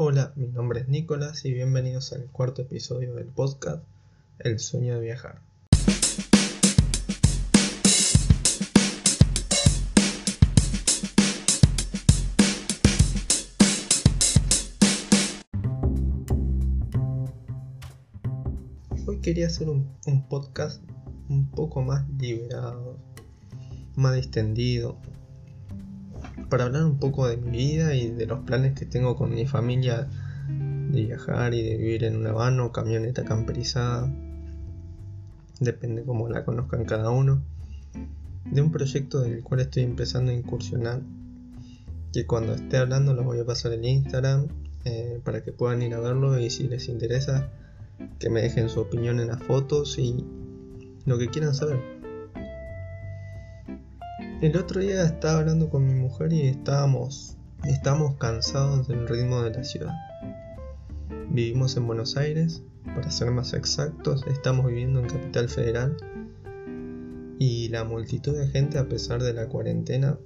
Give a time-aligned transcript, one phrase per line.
[0.00, 3.82] Hola, mi nombre es Nicolás y bienvenidos al cuarto episodio del podcast
[4.38, 5.40] El sueño de viajar.
[19.04, 20.80] Hoy quería hacer un, podcast
[21.28, 23.00] un poco más liberado,
[23.96, 24.96] más distendido,
[26.48, 29.46] para hablar un poco de mi vida y de los planes que tengo con mi
[29.46, 30.08] familia
[30.48, 34.12] de viajar y de vivir en una van o camioneta camperizada.
[35.60, 37.42] Depende cómo la conozcan cada uno.
[38.44, 41.00] De un proyecto del cual estoy empezando a incursionar.
[42.12, 44.46] Que cuando esté hablando los voy a pasar en Instagram
[44.84, 47.50] eh, para que puedan ir a verlo y si les interesa
[48.18, 50.24] que me dejen su opinión en las fotos y
[51.04, 51.97] lo que quieran saber.
[54.40, 59.50] El otro día estaba hablando con mi mujer y estábamos, estábamos cansados del ritmo de
[59.50, 59.92] la ciudad.
[61.28, 65.96] Vivimos en Buenos Aires, para ser más exactos, estamos viviendo en Capital Federal
[67.40, 70.16] y la multitud de gente a pesar de la cuarentena,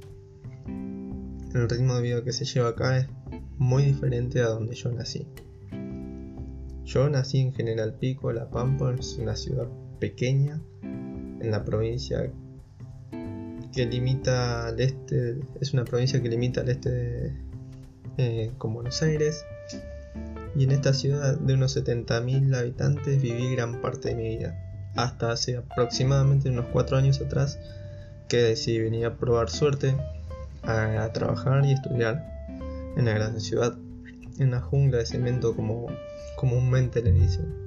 [0.66, 3.08] el ritmo de vida que se lleva acá es
[3.56, 5.26] muy diferente a donde yo nací.
[6.84, 9.68] Yo nací en General Pico, La Pampa, es una ciudad
[10.00, 12.30] pequeña en la provincia
[13.72, 17.34] que limita al este, es una provincia que limita al este
[18.18, 19.44] eh, con Buenos Aires.
[20.54, 24.58] Y en esta ciudad de unos 70.000 habitantes viví gran parte de mi vida.
[24.94, 27.58] Hasta hace aproximadamente unos 4 años atrás
[28.28, 29.96] que decidí venir a probar suerte,
[30.62, 32.26] a, a trabajar y estudiar
[32.96, 33.74] en la gran ciudad,
[34.38, 35.86] en la jungla de cemento como
[36.36, 37.61] comúnmente le dicen.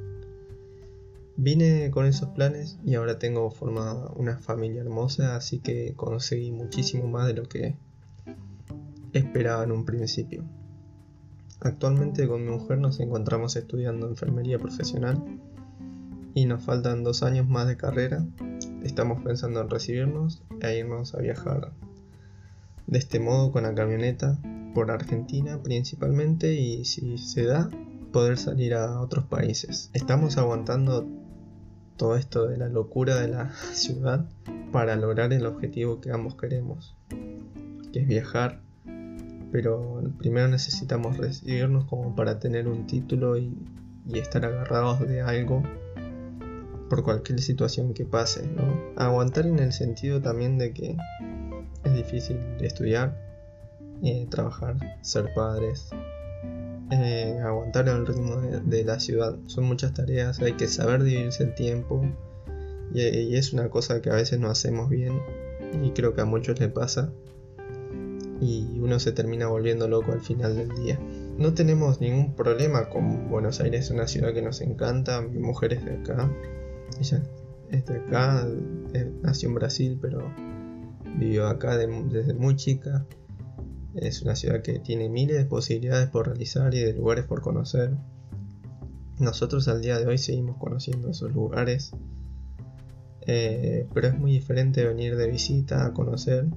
[1.38, 7.08] Vine con esos planes y ahora tengo formada una familia hermosa, así que conseguí muchísimo
[7.08, 7.76] más de lo que
[9.12, 10.46] esperaba en un principio.
[11.60, 15.22] Actualmente con mi mujer nos encontramos estudiando enfermería profesional
[16.34, 18.26] y nos faltan dos años más de carrera.
[18.84, 21.74] Estamos pensando en recibirnos e irnos a viajar
[22.88, 24.40] de este modo con la camioneta
[24.74, 27.70] por Argentina principalmente y si se da
[28.12, 29.90] poder salir a otros países.
[29.94, 31.06] Estamos aguantando
[31.98, 34.26] todo esto de la locura de la ciudad
[34.72, 36.96] para lograr el objetivo que ambos queremos,
[37.92, 38.62] que es viajar.
[39.52, 43.54] Pero primero necesitamos recibirnos como para tener un título y,
[44.14, 45.64] estar agarrados de algo
[46.90, 48.48] por cualquier situación que pase,
[48.96, 50.98] Aguantar en el sentido también de que
[51.84, 53.18] es difícil estudiar,
[54.04, 55.90] eh, trabajar, ser padres,
[56.92, 59.38] eh, aguantar el ritmo de, la ciudad.
[59.48, 62.06] Son muchas tareas, hay que saber dividirse el tiempo
[62.94, 65.20] y, es una cosa que a veces no hacemos bien
[65.84, 67.12] y creo que a muchos les pasa
[68.40, 71.00] y uno se termina volviendo loco al final del día.
[71.38, 75.74] No tenemos ningún problema con Buenos Aires, es una ciudad que nos encanta, mi mujer
[75.74, 76.32] es de acá,
[77.00, 77.24] ella
[77.72, 78.48] es de acá,
[78.94, 80.32] eh, nació en Brasil pero
[81.18, 83.06] vivió acá desde muy chica
[83.96, 87.92] es una ciudad que tiene miles de posibilidades por realizar y de lugares por conocer.
[89.20, 91.92] Nosotros al día de hoy seguimos conociendo esos lugares,
[93.22, 96.48] eh, pero es muy diferente venir de visita a conocer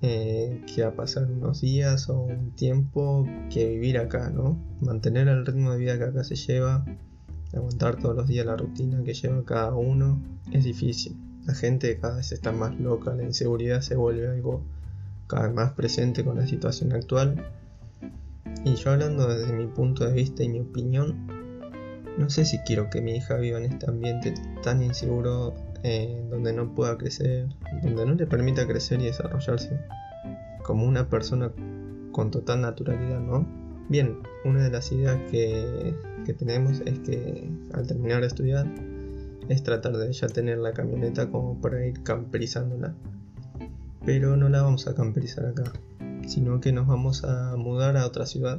[0.00, 4.58] eh, que a pasar unos días o un tiempo que vivir acá, ¿no?
[4.80, 6.84] Mantener el ritmo de vida que acá se lleva,
[7.52, 10.22] aguantar todos los días la rutina que lleva cada uno,
[10.52, 11.16] es difícil.
[11.44, 14.64] La gente cada vez está más loca, la inseguridad se vuelve algo
[15.32, 17.42] cada vez más presente con la situación actual.
[18.64, 21.26] Y yo hablando desde mi punto de vista y mi opinión,
[22.18, 26.52] no sé si quiero que mi hija viva en este ambiente tan inseguro, eh, donde
[26.52, 27.48] no pueda crecer,
[27.82, 29.80] donde no le permita crecer y desarrollarse
[30.62, 31.50] como una persona
[32.12, 33.46] con total naturalidad, ¿no?
[33.88, 35.94] Bien, una de las ideas que,
[36.26, 38.66] que tenemos es que al terminar de estudiar
[39.48, 42.94] es tratar de ya tener la camioneta como para ir camperizándola
[44.04, 45.72] pero no la vamos a camperizar acá,
[46.26, 48.58] sino que nos vamos a mudar a otra ciudad,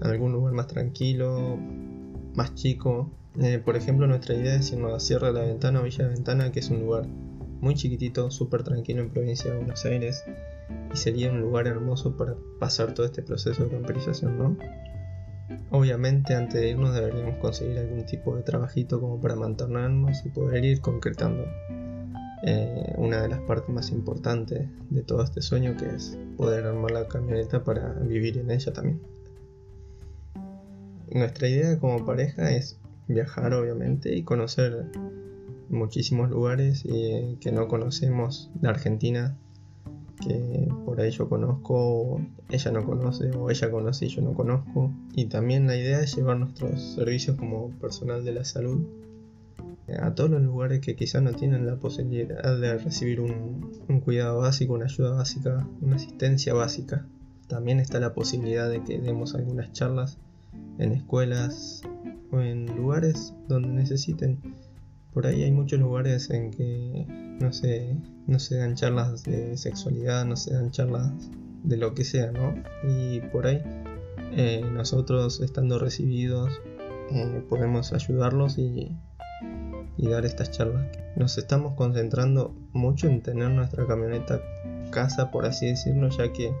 [0.00, 1.58] a algún lugar más tranquilo,
[2.34, 3.10] más chico.
[3.40, 6.52] Eh, por ejemplo, nuestra idea es irnos a Sierra de la Ventana o Villa Ventana,
[6.52, 7.06] que es un lugar
[7.60, 10.24] muy chiquitito, súper tranquilo en provincia de Buenos Aires,
[10.92, 14.56] y sería un lugar hermoso para pasar todo este proceso de camperización, ¿no?
[15.70, 20.64] Obviamente antes de irnos deberíamos conseguir algún tipo de trabajito como para mantenernos y poder
[20.64, 21.44] ir concretando
[22.42, 26.92] eh, una de las partes más importantes de todo este sueño que es poder armar
[26.92, 29.00] la camioneta para vivir en ella también.
[31.10, 34.86] Nuestra idea como pareja es viajar obviamente y conocer
[35.70, 39.36] muchísimos lugares que no conocemos de Argentina
[40.18, 42.20] que por ahí yo conozco,
[42.50, 44.92] ella no conoce o ella conoce y yo no conozco.
[45.14, 48.86] Y también la idea es llevar nuestros servicios como personal de la salud
[49.96, 54.74] a todos los lugares que quizás no tienen la posibilidad de recibir un, cuidado básico,
[54.74, 57.06] una ayuda básica, una asistencia básica.
[57.46, 60.18] También está la posibilidad de que demos algunas charlas
[60.78, 61.82] en escuelas
[62.30, 64.38] o en lugares donde necesiten.
[65.14, 67.06] Por ahí hay muchos lugares en que
[67.40, 67.96] no se,
[68.26, 71.12] no se dan charlas de sexualidad, no se dan charlas
[71.64, 72.54] de lo que sea, ¿no?
[72.86, 73.62] Y por ahí
[74.32, 76.60] eh, nosotros estando recibidos
[77.10, 78.92] eh, podemos ayudarlos y,
[79.98, 80.86] y dar estas charlas.
[81.16, 84.40] Nos estamos concentrando mucho en tener nuestra camioneta
[84.90, 86.54] casa, por así decirlo, ya que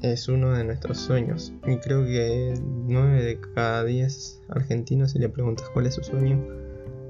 [0.00, 1.52] es uno de nuestros sueños.
[1.66, 6.42] Y creo que 9 de cada 10 argentinos, si le preguntas cuál es su sueño,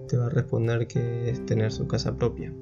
[0.09, 2.53] te va a responder que es tener su casa propia.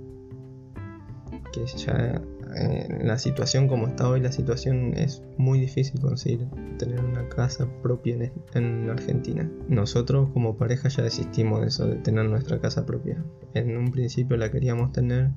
[1.52, 2.22] Que ya
[2.54, 7.68] en la situación como está hoy, la situación es muy difícil conseguir tener una casa
[7.82, 9.50] propia en, en, Argentina.
[9.68, 13.22] Nosotros como pareja ya desistimos de eso, de tener nuestra casa propia.
[13.54, 15.30] En un principio la queríamos tener,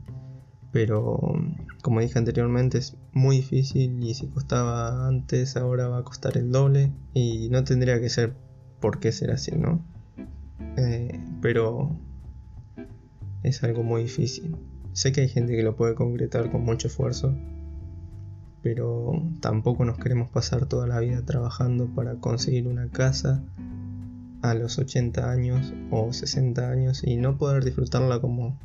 [0.71, 1.33] pero
[1.81, 6.51] como dije anteriormente es muy difícil y si costaba antes ahora va a costar el
[6.51, 8.35] doble y no tendría que ser
[8.81, 9.85] por qué ser así, ¿no?
[10.77, 11.97] Eh, pero
[13.43, 14.57] es algo muy difícil.
[14.95, 17.35] Sé que hay gente que lo puede concretar con mucho esfuerzo,
[18.61, 19.11] pero
[19.41, 23.43] tampoco nos queremos pasar toda la vida trabajando para conseguir una casa
[24.41, 28.57] a los 80 años o 60 años y no poder disfrutarla como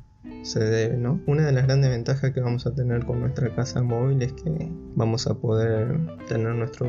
[0.43, 1.21] se debe, ¿no?
[1.27, 4.71] Una de las grandes ventajas que vamos a tener con nuestra casa móvil es que
[4.95, 5.99] vamos a poder
[6.29, 6.87] tener nuestro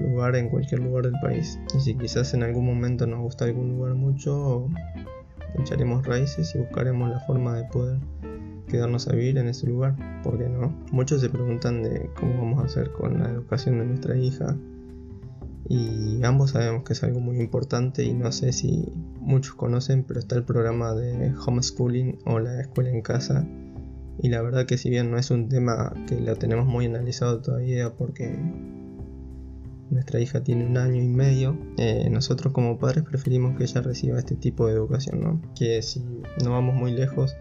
[0.00, 1.58] lugar en cualquier lugar del país.
[1.76, 4.68] Y si quizás en algún momento nos gusta algún lugar mucho,
[5.58, 7.98] echaremos raíces y buscaremos la forma de poder
[8.74, 10.74] quedarnos a vivir en ese lugar, ¿por qué no?
[10.90, 14.56] Muchos se preguntan de cómo vamos a hacer con la educación de nuestra hija,
[15.68, 20.20] y ambos sabemos que es algo muy importante y no sé si muchos conocen, pero
[20.20, 23.46] está el programa de homeschooling o la escuela en casa
[24.18, 27.40] y la verdad que si bien no es un tema que lo tenemos muy analizado
[27.40, 28.38] todavía porque
[29.90, 34.18] nuestra hija tiene un año y medio, eh, nosotros como padres preferimos que ella reciba
[34.18, 35.40] este tipo de educación, ¿no?
[35.54, 36.04] Que si
[36.42, 37.36] no vamos muy lejos,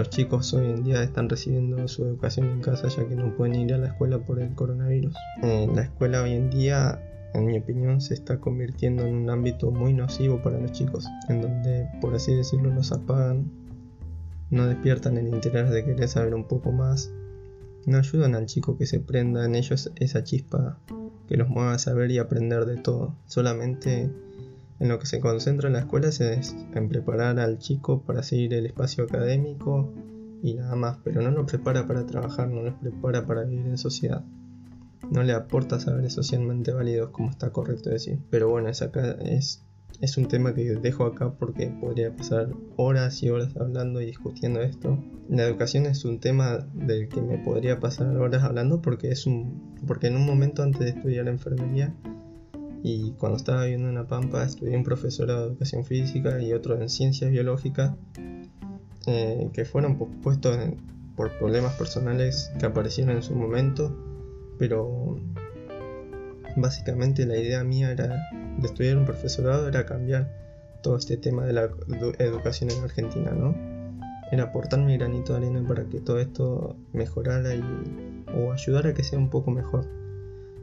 [0.00, 3.54] los chicos hoy en día están recibiendo su educación en casa ya que no pueden
[3.56, 5.14] ir a la escuela por el coronavirus.
[5.42, 6.98] Eh, la escuela hoy en día
[7.34, 11.42] en mi opinión, se está convirtiendo en un ámbito muy nocivo para los chicos, en
[11.42, 13.52] donde, por así decirlo, los apagan,
[14.48, 17.12] no despiertan el interés de querer saber un poco más,
[17.84, 20.78] no ayudan al chico que se prenda en ellos esa chispa
[21.28, 23.14] que los mueva a saber y aprender de todo.
[23.26, 24.10] Solamente
[24.80, 26.20] en lo que se concentra en la escuela es
[26.74, 29.92] en preparar al chico para seguir el espacio académico
[30.42, 33.78] y nada más, pero no lo prepara para trabajar, no lo prepara para vivir en
[33.78, 34.24] sociedad
[35.10, 38.18] no le aporta saberes socialmente válidos como está correcto decir.
[38.30, 39.64] Pero bueno, es acá es,
[40.00, 44.60] es un tema que dejo acá porque podría pasar horas y horas hablando y discutiendo
[44.60, 45.02] esto.
[45.28, 49.74] La educación es un tema del que me podría pasar horas hablando porque es un
[49.86, 51.94] porque en un momento antes de estudiar enfermería
[52.82, 56.80] y cuando estaba viviendo en La Pampa estudié un profesorado de educación física y otro
[56.80, 57.92] en ciencias biológicas
[59.06, 60.56] eh, que fueron pospuestos
[61.16, 63.96] por problemas personales que aparecieron en su momento
[64.58, 65.18] pero
[66.56, 68.08] básicamente la idea mía era
[68.58, 70.40] de estudiar un profesorado era cambiar
[70.82, 71.70] todo este tema de la
[72.18, 73.54] educación en Argentina, ¿no?
[74.32, 77.62] Era aportar mi granito de arena para que todo esto mejorara y,
[78.34, 79.86] o ayudara a que sea un poco mejor.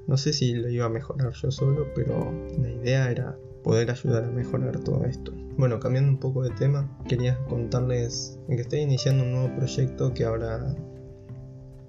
[0.08, 4.24] No sé si lo iba a mejorar yo solo, pero la idea era poder ayudar
[4.24, 5.34] a mejorar todo esto.
[5.58, 10.24] Bueno, cambiando un poco de tema, quería contarles que estoy iniciando un nuevo proyecto que
[10.24, 10.74] ahora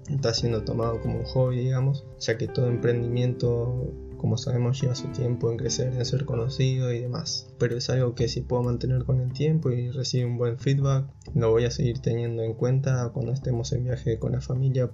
[0.09, 5.07] está siendo tomado como un hobby, digamos, ya que todo emprendimiento, como sabemos, lleva su
[5.09, 7.47] tiempo en crecer, en ser conocido y demás.
[7.57, 11.05] Pero es algo que si puedo mantener con el tiempo y recibir un buen feedback,
[11.35, 14.89] lo voy a seguir teniendo en cuenta cuando estemos en viaje con la familia,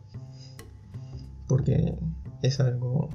[1.48, 1.96] porque
[2.42, 3.10] es algo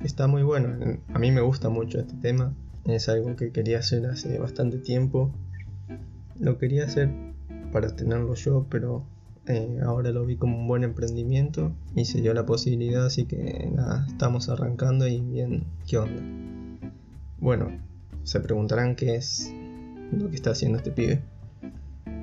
[0.00, 0.98] que está muy bueno.
[1.12, 5.32] A mí me gusta mucho este tema, es algo que quería hacer hace bastante tiempo.
[6.38, 7.10] Lo quería hacer
[7.72, 9.04] para tenerlo yo, pero
[9.46, 13.70] eh, ahora lo vi como un buen emprendimiento y se dio la posibilidad, así que
[13.72, 16.22] nada, estamos arrancando y bien, ¿qué onda?
[17.38, 17.70] Bueno,
[18.24, 19.52] se preguntarán qué es
[20.10, 21.22] lo que está haciendo este pibe.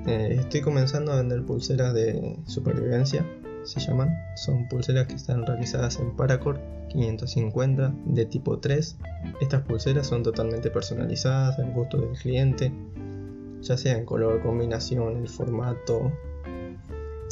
[0.06, 3.24] Eh, estoy comenzando a vender pulseras de supervivencia,
[3.64, 4.16] se llaman.
[4.36, 8.96] Son pulseras que están realizadas en Paracord 550 de tipo 3.
[9.40, 12.72] Estas pulseras son totalmente personalizadas al gusto del cliente,
[13.60, 16.12] ya sea en color, combinación, el formato,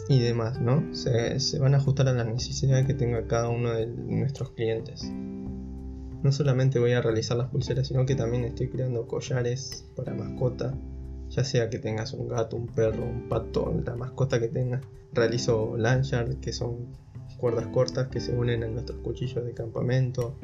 [0.09, 0.95] y demás, ¿no?
[0.95, 5.11] Se, se, van a ajustar a la necesidad que tenga cada uno de nuestros clientes.
[6.23, 10.75] No solamente voy a realizar las pulseras, sino que también estoy creando collares para mascota,
[11.35, 14.83] ya sea que tengas un gato, un perro, un pato, la mascota que tengas.
[15.12, 16.89] Realizo lanyard, que son
[17.39, 20.37] cuerdas cortas que se unen a nuestros cuchillos de campamento,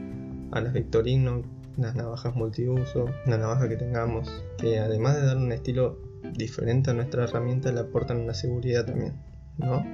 [0.50, 1.42] a las Victorino,
[1.76, 5.98] las navajas multiuso, la navaja que tengamos, que además de dar un estilo
[6.34, 9.14] diferente a nuestra herramienta, le aportan una seguridad también,
[9.58, 9.84] ¿no?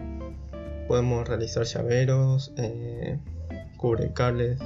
[0.89, 3.19] Podemos realizar llaveros, eh,
[3.77, 4.61] cubrecables,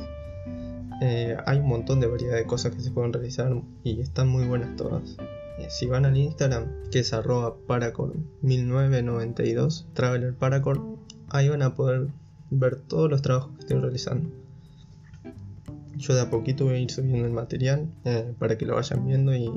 [1.01, 4.45] eh, hay un montón de variedad de cosas que se pueden realizar y están muy
[4.47, 5.17] buenas todas.
[5.59, 10.81] Eh, si van al Instagram, que es arroba paracord1992, Traveler Paracord,
[11.29, 12.13] ahí van a poder
[12.51, 14.31] ver todos los trabajos que estoy realizando.
[15.97, 19.05] Yo de a poquito voy a ir subiendo el material eh, para que lo vayan
[19.05, 19.51] viendo y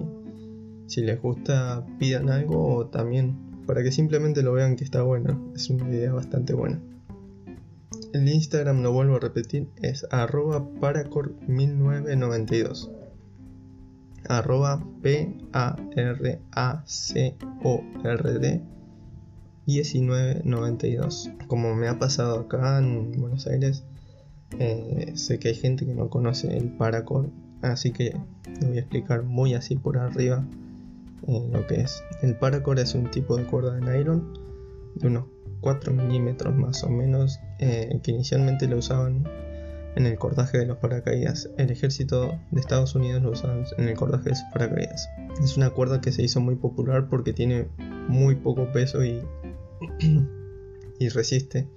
[0.87, 5.51] si les gusta pidan algo o también para que simplemente lo vean que está bueno.
[5.55, 6.81] Es una idea bastante buena.
[8.13, 12.89] El Instagram, lo vuelvo a repetir, es arroba paracord1992.
[14.31, 15.41] Arroba P-A-R-A-C-O-R-D
[19.65, 21.31] 1992.
[21.47, 23.83] Como me ha pasado acá en Buenos Aires,
[24.57, 27.27] eh, sé que hay gente que no conoce el paracord,
[27.61, 28.15] así que
[28.61, 30.45] le voy a explicar muy así por arriba
[31.27, 32.01] eh, lo que es.
[32.21, 34.33] El paracord es un tipo de cuerda de nylon
[34.95, 35.25] de unos
[35.59, 39.27] 4 milímetros más o menos eh, que inicialmente lo usaban
[39.95, 41.49] en el cordaje de los paracaídas.
[41.57, 45.09] El ejército de Estados Unidos lo usaban en el cordaje de sus paracaídas.
[45.43, 47.67] Es una cuerda que se hizo muy popular porque tiene
[48.07, 49.21] muy poco peso y
[50.99, 51.67] y resiste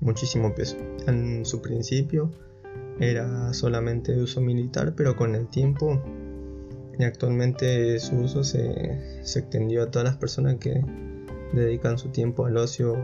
[0.00, 0.76] muchísimo peso.
[1.06, 2.30] En su principio
[2.98, 6.02] era solamente de uso militar, pero con el tiempo
[6.98, 10.82] y actualmente su uso se, extendió a todas las personas que
[11.52, 12.96] dedican su tiempo al ocio,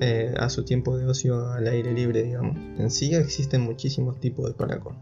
[0.00, 2.56] eh, a su tiempo de ocio al aire libre, digamos.
[2.78, 4.96] En sí existen muchísimos tipos de paracord,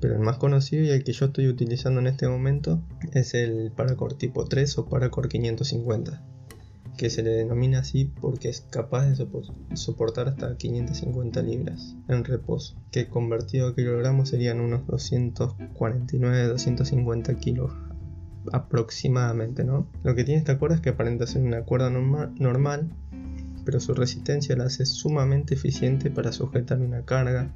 [0.00, 3.70] pero el más conocido y el que yo estoy utilizando en este momento es el
[3.70, 6.22] paracord tipo 3 o paracord 550
[6.98, 9.26] que se le denomina así porque es capaz de
[9.74, 17.72] soportar hasta 550 libras en reposo, que convertido a kilogramos serían unos 249-250 kilos
[18.52, 19.88] aproximadamente, ¿no?
[20.02, 22.90] Lo que tiene esta cuerda es que aparenta ser una cuerda normal,
[23.68, 27.50] pero su resistencia la hace sumamente eficiente para sujetar una carga.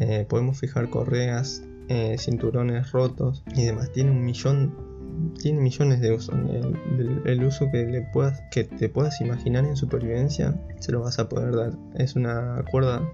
[0.00, 3.92] Eh, podemos fijar correas, eh, cinturones rotos y demás.
[3.92, 4.74] Tiene un millón
[5.40, 6.34] tiene millones de usos.
[7.24, 11.28] El, uso que, le puedas, que te puedas imaginar en supervivencia, se lo vas a
[11.28, 11.70] poder dar.
[11.94, 13.08] Es una cuerda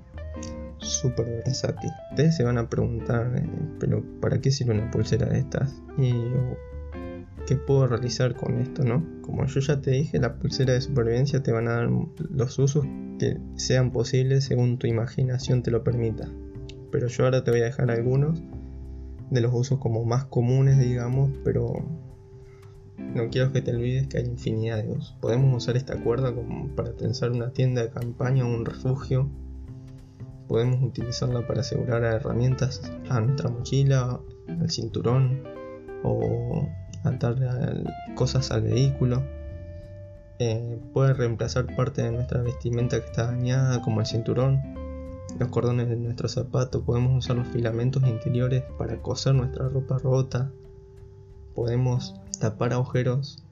[0.78, 1.90] súper versátil.
[2.12, 3.46] Ustedes se van a preguntar, eh,
[3.78, 5.74] pero ¿para qué sirve una pulsera de estas?
[5.98, 6.14] Y
[7.46, 9.04] ¿qué puedo realizar con esto, no?
[9.22, 11.90] Como yo ya te dije, la pulsera de supervivencia te van a dar
[12.30, 12.84] los usos
[13.18, 16.28] que sean posibles según tu imaginación te lo permita.
[16.90, 18.42] Pero yo ahora te voy a dejar algunos
[19.30, 21.84] de los usos como más comunes, digamos, pero
[22.98, 25.16] no quiero que te olvides que hay infinidad de usos.
[25.20, 29.28] Podemos usar esta cuerda como para tensar una tienda de campaña o un refugio.
[30.48, 35.42] Podemos utilizarla para asegurar herramientas a nuestra mochila, al cinturón
[36.02, 36.68] o
[37.04, 37.37] atar
[38.14, 39.23] cosas al vehículo.
[40.38, 44.61] Eh, puede reemplazar parte de nuestra vestimenta que está dañada, como el cinturón,
[45.38, 50.50] los cordones de nuestro zapato, podemos usar los filamentos interiores para coser nuestra ropa rota,
[51.54, 53.44] podemos tapar agujeros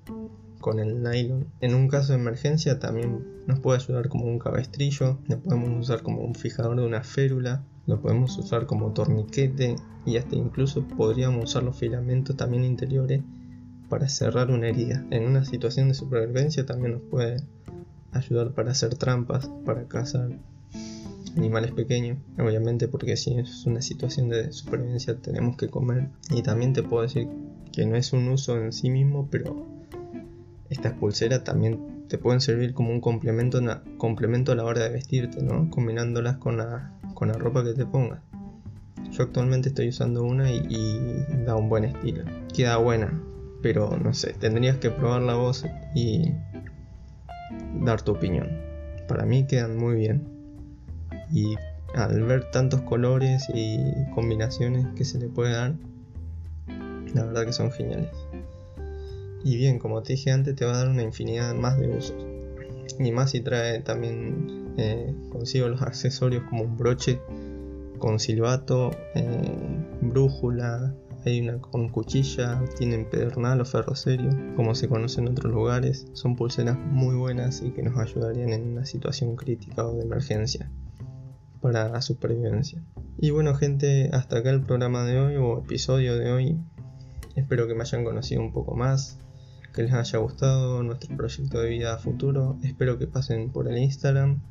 [0.60, 1.46] con el nylon.
[1.60, 6.02] En un caso de emergencia también nos puede ayudar como un cabestrillo, lo podemos usar
[6.02, 9.76] como un fijador de una férula, lo podemos usar como torniquete.
[10.04, 13.22] Y hasta incluso podríamos usar los filamentos también interiores
[13.92, 15.04] para cerrar una herida.
[15.10, 17.42] En una situación de supervivencia también nos puede
[18.12, 20.30] ayudar para hacer trampas, para cazar
[21.36, 26.08] animales pequeños, obviamente porque si es una situación de supervivencia tenemos que comer.
[26.30, 27.28] Y también te puedo decir
[27.70, 29.66] que no es un uso en sí mismo, pero
[30.70, 33.60] estas pulseras también te pueden servir como un complemento,
[33.98, 35.68] complemento a la hora de vestirte, ¿no?
[35.68, 38.22] Combinándolas con la, con la ropa que te pongas.
[39.10, 42.24] Yo actualmente estoy usando una y, y da un buen estilo.
[42.54, 43.20] Queda buena,
[43.62, 45.64] pero no sé, tendrías que probar la voz
[45.94, 46.32] y
[47.80, 48.48] dar tu opinión.
[49.08, 50.26] Para mí quedan muy bien
[51.30, 51.56] y
[51.94, 53.78] al ver tantos colores y
[54.14, 55.74] combinaciones que se le puede dar,
[57.14, 58.10] la verdad que son geniales.
[59.44, 62.26] Y bien, como te dije antes, te va a dar una infinidad más de usos.
[62.98, 67.20] Y más si trae también eh, consigo los accesorios como un broche
[67.98, 69.52] con silbato, eh,
[70.00, 70.94] brújula,
[71.30, 76.06] hay una con cuchilla, tienen pedernal o ferrocerio, como se conoce en otros lugares.
[76.14, 80.70] Son pulseras muy buenas y que nos ayudarían en una situación crítica o de emergencia
[81.60, 82.82] para la supervivencia.
[83.18, 86.58] Y bueno gente, hasta acá el programa de hoy o episodio de hoy.
[87.36, 89.18] Espero que me hayan conocido un poco más,
[89.72, 92.58] que les haya gustado nuestro proyecto de vida futuro.
[92.62, 94.42] Espero que pasen por el Instagram,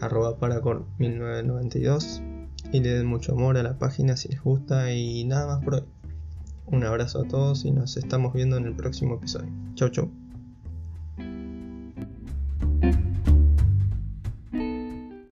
[0.00, 2.23] arroba paracor1992
[2.74, 5.74] y le den mucho amor a la página si les gusta y nada más por
[5.74, 5.84] hoy.
[6.66, 9.52] Un abrazo a todos y nos estamos viendo en el próximo episodio.
[9.76, 10.23] Chau chau.